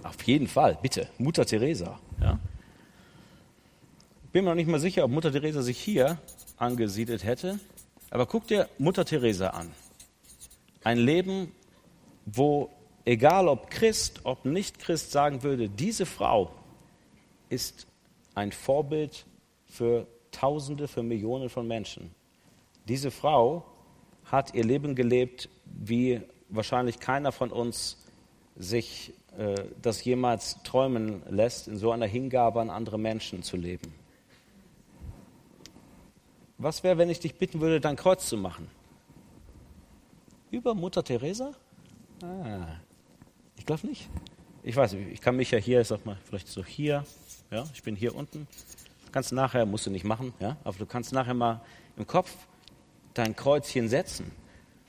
[0.03, 1.09] Auf jeden Fall, bitte.
[1.19, 1.99] Mutter Teresa.
[2.21, 2.39] Ja.
[4.33, 6.19] Bin mir noch nicht mal sicher, ob Mutter Teresa sich hier
[6.61, 7.59] angesiedelt hätte.
[8.11, 9.73] Aber guck dir Mutter Teresa an.
[10.85, 11.53] Ein Leben,
[12.27, 12.71] wo
[13.05, 16.51] egal ob Christ, ob nicht Christ sagen würde, diese Frau
[17.49, 17.87] ist
[18.35, 19.27] ein Vorbild
[19.67, 22.15] für Tausende, für Millionen von Menschen.
[22.87, 23.65] Diese Frau
[24.25, 28.05] hat ihr Leben gelebt, wie wahrscheinlich keiner von uns
[28.57, 33.93] sich äh, das jemals träumen lässt, in so einer Hingabe an andere Menschen zu leben.
[36.63, 38.69] Was wäre, wenn ich dich bitten würde, dein Kreuz zu machen?
[40.51, 41.53] Über Mutter Teresa?
[42.23, 42.77] Ah,
[43.57, 44.11] ich glaube nicht.
[44.63, 47.07] Ich weiß, ich kann mich ja hier, sag mal, vielleicht so hier,
[47.51, 48.47] ja, ich bin hier unten.
[49.11, 51.63] Kannst nachher, musst du nicht machen, ja, aber du kannst nachher mal
[51.97, 52.31] im Kopf
[53.15, 54.31] dein Kreuzchen setzen.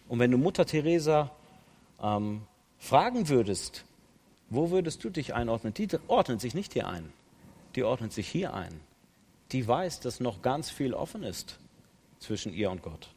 [0.10, 1.31] Und wenn du Mutter Teresa
[2.03, 2.41] ähm,
[2.79, 3.86] fragen würdest,
[4.49, 5.73] wo würdest du dich einordnen?
[5.73, 7.13] Die ordnet sich nicht hier ein.
[7.75, 8.81] Die ordnet sich hier ein.
[9.53, 11.61] Die weiß, dass noch ganz viel offen ist
[12.21, 13.10] zwischen ihr und Gott.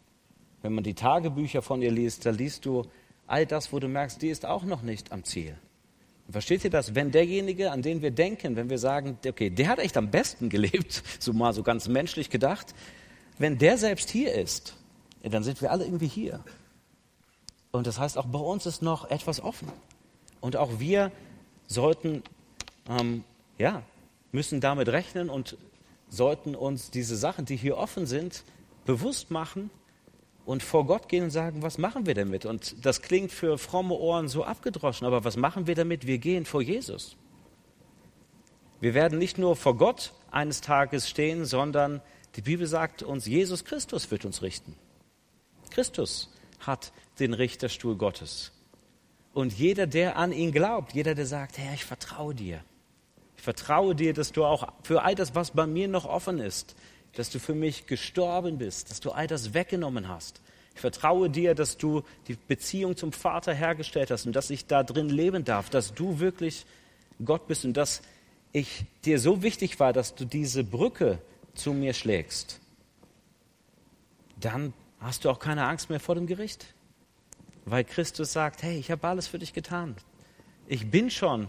[0.62, 2.86] Wenn man die Tagebücher von ihr liest, da liest du
[3.26, 5.56] all das, wo du merkst, die ist auch noch nicht am Ziel.
[6.26, 6.94] Und versteht ihr das?
[6.94, 10.48] Wenn derjenige, an den wir denken, wenn wir sagen, okay, der hat echt am besten
[10.50, 12.74] gelebt, so mal so ganz menschlich gedacht,
[13.38, 14.76] wenn der selbst hier ist,
[15.22, 16.42] dann sind wir alle irgendwie hier.
[17.72, 19.68] Und das heißt, auch bei uns ist noch etwas offen.
[20.40, 21.10] Und auch wir
[21.66, 22.22] sollten,
[22.88, 23.24] ähm,
[23.58, 23.82] ja,
[24.32, 25.56] müssen damit rechnen und
[26.08, 28.44] sollten uns diese Sachen, die hier offen sind,
[28.84, 29.70] bewusst machen
[30.44, 32.46] und vor Gott gehen und sagen, was machen wir damit?
[32.46, 36.06] Und das klingt für fromme Ohren so abgedroschen, aber was machen wir damit?
[36.06, 37.16] Wir gehen vor Jesus.
[38.80, 42.02] Wir werden nicht nur vor Gott eines Tages stehen, sondern
[42.36, 44.76] die Bibel sagt uns, Jesus Christus wird uns richten.
[45.70, 48.52] Christus hat den Richterstuhl Gottes.
[49.32, 52.60] Und jeder, der an ihn glaubt, jeder, der sagt, Herr, ich vertraue dir.
[53.36, 56.76] Ich vertraue dir, dass du auch für all das, was bei mir noch offen ist,
[57.16, 60.40] dass du für mich gestorben bist, dass du all das weggenommen hast.
[60.74, 64.82] Ich vertraue dir, dass du die Beziehung zum Vater hergestellt hast und dass ich da
[64.82, 66.66] drin leben darf, dass du wirklich
[67.24, 68.02] Gott bist und dass
[68.52, 71.20] ich dir so wichtig war, dass du diese Brücke
[71.54, 72.60] zu mir schlägst.
[74.40, 76.74] Dann hast du auch keine Angst mehr vor dem Gericht,
[77.64, 79.96] weil Christus sagt, hey, ich habe alles für dich getan.
[80.66, 81.48] Ich bin schon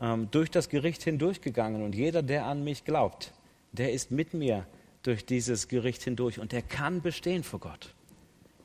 [0.00, 3.32] ähm, durch das Gericht hindurchgegangen und jeder, der an mich glaubt,
[3.72, 4.66] der ist mit mir
[5.02, 7.94] durch dieses Gericht hindurch und der kann bestehen vor Gott.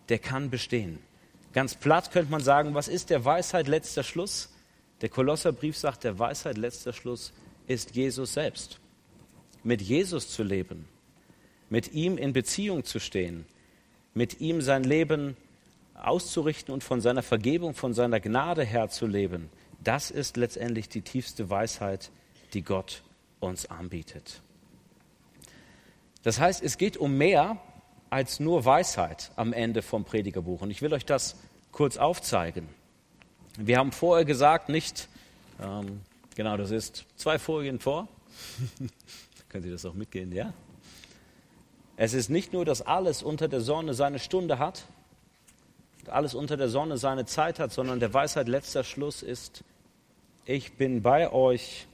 [0.10, 1.00] Der kann bestehen.
[1.54, 4.50] Ganz platt könnte man sagen, was ist der Weisheit letzter Schluss?
[5.02, 7.34] Der Kolosserbrief sagt, der Weisheit letzter Schluss
[7.68, 8.80] ist Jesus selbst.
[9.64, 10.88] Mit Jesus zu leben,
[11.70, 13.46] mit ihm in Beziehung zu stehen,
[14.14, 15.36] mit ihm sein Leben
[15.96, 19.50] auszurichten und von seiner Vergebung, von seiner Gnade her zu leben,
[19.84, 22.12] das ist letztendlich die tiefste Weisheit,
[22.54, 23.04] die Gott
[23.40, 24.42] uns anbietet.
[26.26, 27.58] Das heißt, es geht um mehr
[28.10, 30.62] als nur Weisheit am Ende vom Predigerbuch.
[30.62, 31.36] Und ich will euch das
[31.72, 32.68] kurz aufzeigen.
[33.60, 35.08] Wir haben vorher gesagt, nicht,
[35.62, 36.02] ähm,
[36.34, 38.08] genau, das ist zwei Folien vor.
[39.50, 40.52] Können Sie das auch mitgehen, ja?
[41.96, 44.88] Es ist nicht nur, dass alles unter der Sonne seine Stunde hat,
[46.08, 49.64] alles unter der Sonne seine Zeit hat, sondern der Weisheit letzter Schluss ist,
[50.46, 51.86] ich bin bei euch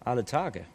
[0.00, 0.66] alle Tage.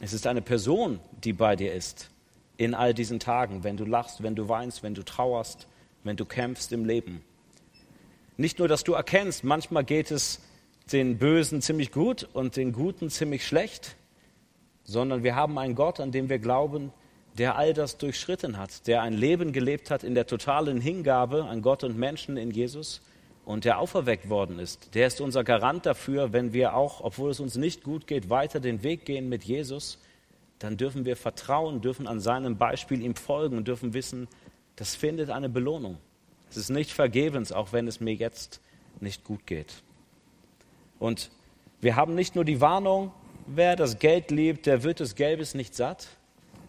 [0.00, 2.10] Es ist eine Person, die bei dir ist
[2.56, 5.66] in all diesen Tagen, wenn du lachst, wenn du weinst, wenn du trauerst,
[6.04, 7.22] wenn du kämpfst im Leben.
[8.36, 10.40] Nicht nur, dass du erkennst, manchmal geht es
[10.92, 13.96] den Bösen ziemlich gut und den Guten ziemlich schlecht,
[14.84, 16.92] sondern wir haben einen Gott, an dem wir glauben,
[17.36, 21.62] der all das durchschritten hat, der ein Leben gelebt hat in der totalen Hingabe an
[21.62, 23.00] Gott und Menschen in Jesus
[23.48, 24.94] und der auferweckt worden ist.
[24.94, 28.60] Der ist unser Garant dafür, wenn wir auch, obwohl es uns nicht gut geht, weiter
[28.60, 29.98] den Weg gehen mit Jesus,
[30.58, 34.28] dann dürfen wir vertrauen, dürfen an seinem Beispiel ihm folgen und dürfen wissen,
[34.76, 35.96] das findet eine Belohnung.
[36.50, 38.60] Es ist nicht vergebens, auch wenn es mir jetzt
[39.00, 39.82] nicht gut geht.
[40.98, 41.30] Und
[41.80, 43.12] wir haben nicht nur die Warnung,
[43.46, 46.08] wer das Geld liebt, der wird des Gelbes nicht satt,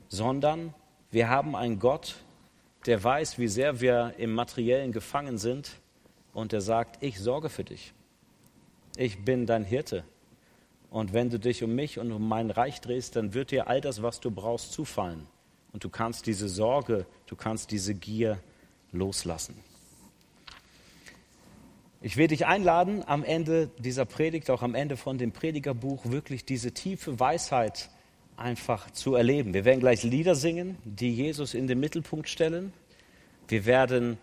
[0.07, 0.73] sondern
[1.11, 2.15] wir haben einen Gott,
[2.85, 5.78] der weiß, wie sehr wir im Materiellen gefangen sind
[6.39, 7.93] und er sagt, ich sorge für dich.
[8.97, 10.03] Ich bin dein Hirte.
[10.89, 13.81] Und wenn du dich um mich und um mein Reich drehst, dann wird dir all
[13.81, 15.27] das, was du brauchst, zufallen.
[15.71, 18.39] Und du kannst diese Sorge, du kannst diese Gier
[18.91, 19.55] loslassen.
[22.01, 26.45] Ich will dich einladen, am Ende dieser Predigt, auch am Ende von dem Predigerbuch, wirklich
[26.45, 27.89] diese tiefe Weisheit
[28.37, 29.53] einfach zu erleben.
[29.53, 32.71] Wir werden gleich Lieder singen, die Jesus in den Mittelpunkt stellen.
[33.49, 34.17] Wir werden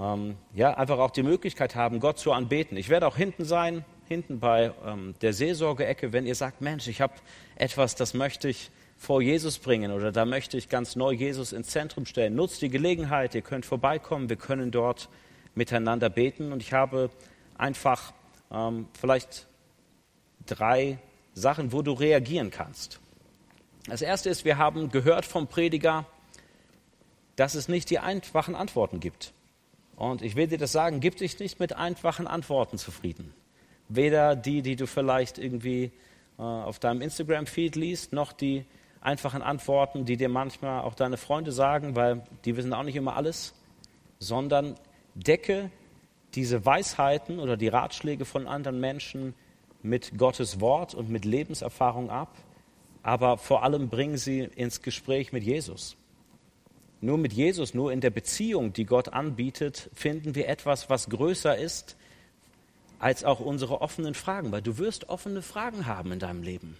[0.00, 2.76] ähm, ja, einfach auch die Möglichkeit haben, Gott zu anbeten.
[2.76, 7.00] Ich werde auch hinten sein, hinten bei ähm, der Seelsorgeecke, wenn ihr sagt, Mensch, ich
[7.00, 7.14] habe
[7.56, 11.68] etwas, das möchte ich vor Jesus bringen oder da möchte ich ganz neu Jesus ins
[11.68, 12.34] Zentrum stellen.
[12.34, 15.08] Nutzt die Gelegenheit, ihr könnt vorbeikommen, wir können dort
[15.54, 16.52] miteinander beten.
[16.52, 17.10] Und ich habe
[17.58, 18.12] einfach
[18.52, 19.46] ähm, vielleicht
[20.46, 20.98] drei
[21.34, 23.00] Sachen, wo du reagieren kannst.
[23.86, 26.06] Das erste ist, wir haben gehört vom Prediger,
[27.36, 29.32] dass es nicht die einfachen Antworten gibt.
[30.02, 33.32] Und ich will dir das sagen, gib dich nicht mit einfachen Antworten zufrieden.
[33.88, 35.92] Weder die, die du vielleicht irgendwie
[36.40, 38.64] äh, auf deinem Instagram-Feed liest, noch die
[39.00, 43.14] einfachen Antworten, die dir manchmal auch deine Freunde sagen, weil die wissen auch nicht immer
[43.14, 43.54] alles,
[44.18, 44.74] sondern
[45.14, 45.70] decke
[46.34, 49.34] diese Weisheiten oder die Ratschläge von anderen Menschen
[49.82, 52.34] mit Gottes Wort und mit Lebenserfahrung ab,
[53.04, 55.96] aber vor allem bring sie ins Gespräch mit Jesus.
[57.02, 61.58] Nur mit Jesus, nur in der Beziehung, die Gott anbietet, finden wir etwas, was größer
[61.58, 61.96] ist
[63.00, 66.76] als auch unsere offenen Fragen, weil du wirst offene Fragen haben in deinem Leben.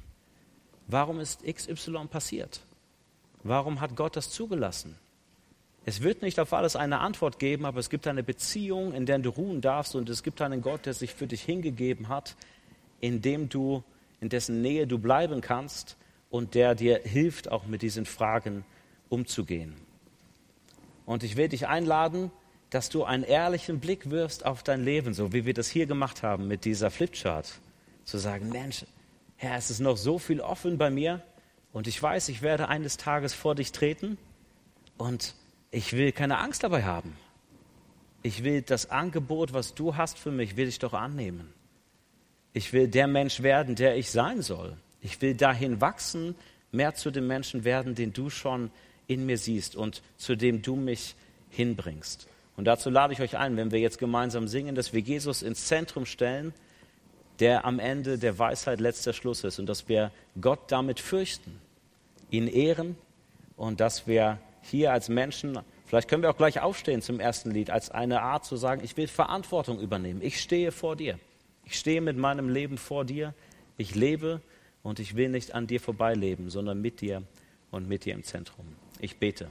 [0.86, 2.60] Warum ist XY passiert?
[3.42, 4.94] Warum hat Gott das zugelassen?
[5.84, 9.18] Es wird nicht auf alles eine Antwort geben, aber es gibt eine Beziehung, in der
[9.18, 12.36] du ruhen darfst und es gibt einen Gott, der sich für dich hingegeben hat,
[13.00, 13.82] in dem du,
[14.20, 15.96] in dessen Nähe du bleiben kannst
[16.30, 18.64] und der dir hilft, auch mit diesen Fragen
[19.08, 19.74] umzugehen.
[21.06, 22.30] Und ich will dich einladen,
[22.70, 26.22] dass du einen ehrlichen Blick wirfst auf dein Leben, so wie wir das hier gemacht
[26.22, 27.60] haben mit dieser Flipchart.
[28.04, 28.86] Zu sagen, Mensch,
[29.36, 31.20] Herr, es ist noch so viel offen bei mir
[31.72, 34.16] und ich weiß, ich werde eines Tages vor dich treten
[34.96, 35.34] und
[35.70, 37.16] ich will keine Angst dabei haben.
[38.22, 41.52] Ich will das Angebot, was du hast für mich, will ich doch annehmen.
[42.52, 44.76] Ich will der Mensch werden, der ich sein soll.
[45.00, 46.36] Ich will dahin wachsen,
[46.70, 48.70] mehr zu dem Menschen werden, den du schon
[49.06, 51.14] in mir siehst und zu dem du mich
[51.50, 52.28] hinbringst.
[52.56, 55.66] Und dazu lade ich euch ein, wenn wir jetzt gemeinsam singen, dass wir Jesus ins
[55.66, 56.52] Zentrum stellen,
[57.40, 61.58] der am Ende der Weisheit letzter Schluss ist und dass wir Gott damit fürchten,
[62.30, 62.96] ihn ehren
[63.56, 67.70] und dass wir hier als Menschen, vielleicht können wir auch gleich aufstehen zum ersten Lied,
[67.70, 70.20] als eine Art zu sagen, ich will Verantwortung übernehmen.
[70.22, 71.18] Ich stehe vor dir.
[71.64, 73.34] Ich stehe mit meinem Leben vor dir.
[73.76, 74.40] Ich lebe
[74.82, 77.22] und ich will nicht an dir vorbeileben, sondern mit dir
[77.70, 78.66] und mit dir im Zentrum.
[79.02, 79.50] Ich bete.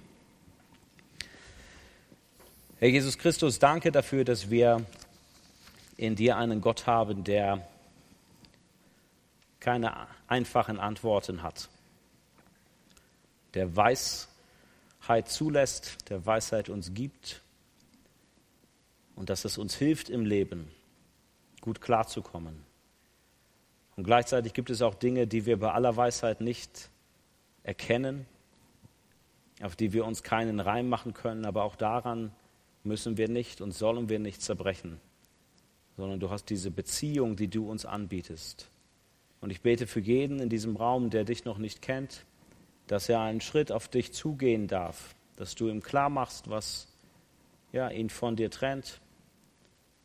[2.80, 4.86] Herr Jesus Christus, danke dafür, dass wir
[5.98, 7.68] in dir einen Gott haben, der
[9.60, 11.68] keine einfachen Antworten hat,
[13.54, 17.42] der Weisheit zulässt, der Weisheit uns gibt
[19.18, 20.72] und dass es uns hilft im Leben,
[21.60, 22.64] gut klarzukommen.
[23.98, 26.90] Und gleichzeitig gibt es auch Dinge, die wir bei aller Weisheit nicht
[27.64, 28.26] erkennen,
[29.64, 32.32] auf die wir uns keinen Reim machen können, aber auch daran
[32.84, 35.00] müssen wir nicht und sollen wir nicht zerbrechen,
[35.98, 38.70] sondern du hast diese Beziehung, die du uns anbietest.
[39.40, 42.26] Und ich bete für jeden in diesem Raum, der dich noch nicht kennt,
[42.88, 46.88] dass er einen Schritt auf dich zugehen darf, dass du ihm klar machst, was
[47.72, 49.02] ja, ihn von dir trennt,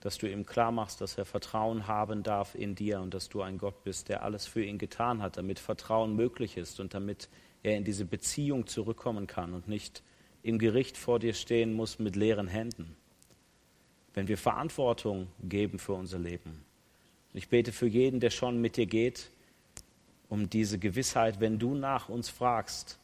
[0.01, 3.43] dass du ihm klar machst, dass er Vertrauen haben darf in dir und dass du
[3.43, 7.29] ein Gott bist, der alles für ihn getan hat, damit Vertrauen möglich ist und damit
[7.63, 10.03] er in diese Beziehung zurückkommen kann und nicht
[10.43, 12.97] im Gericht vor dir stehen muss mit leeren Händen.
[14.15, 16.65] Wenn wir Verantwortung geben für unser Leben.
[17.35, 19.31] Ich bete für jeden, der schon mit dir geht,
[20.29, 22.99] um diese Gewissheit, wenn du nach uns fragst,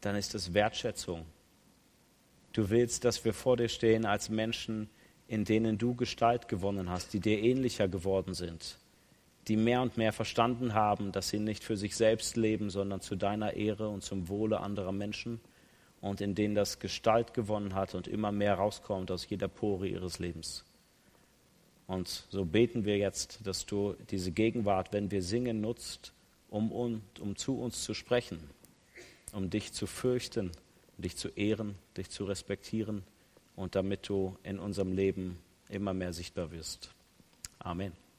[0.00, 1.26] dann ist es Wertschätzung.
[2.52, 4.88] Du willst, dass wir vor dir stehen als Menschen,
[5.28, 8.78] in denen du Gestalt gewonnen hast, die dir ähnlicher geworden sind,
[9.48, 13.16] die mehr und mehr verstanden haben, dass sie nicht für sich selbst leben, sondern zu
[13.16, 15.40] deiner Ehre und zum Wohle anderer Menschen
[16.00, 20.18] und in denen das Gestalt gewonnen hat und immer mehr rauskommt aus jeder Pore ihres
[20.18, 20.64] Lebens.
[21.86, 26.12] Und so beten wir jetzt, dass du diese Gegenwart, wenn wir singen, nutzt,
[26.48, 28.38] um, um, um zu uns zu sprechen,
[29.32, 30.52] um dich zu fürchten,
[30.98, 33.02] dich zu ehren, dich zu respektieren
[33.56, 35.38] und damit du in unserem Leben
[35.68, 36.90] immer mehr sichtbar wirst.
[37.58, 38.09] Amen.